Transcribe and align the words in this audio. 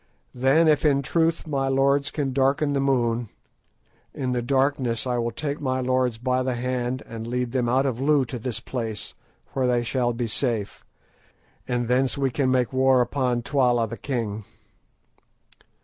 Then, 0.33 0.67
if 0.67 0.83
in 0.83 1.03
truth 1.03 1.45
my 1.45 1.67
lords 1.67 2.09
can 2.09 2.33
darken 2.33 2.73
the 2.73 2.79
moon, 2.79 3.29
in 4.15 4.31
the 4.31 4.41
darkness 4.41 5.05
I 5.05 5.19
will 5.19 5.29
take 5.29 5.61
my 5.61 5.79
lords 5.79 6.17
by 6.17 6.41
the 6.41 6.55
hand 6.55 7.03
and 7.05 7.27
lead 7.27 7.51
them 7.51 7.69
out 7.69 7.85
of 7.85 8.01
Loo 8.01 8.25
to 8.25 8.39
this 8.39 8.59
place, 8.59 9.13
where 9.53 9.67
they 9.67 9.83
shall 9.83 10.11
be 10.11 10.25
safe, 10.25 10.83
and 11.67 11.87
thence 11.87 12.17
we 12.17 12.31
can 12.31 12.49
make 12.49 12.73
war 12.73 12.99
upon 12.99 13.43
Twala 13.43 13.87
the 13.87 13.95
king." 13.95 14.43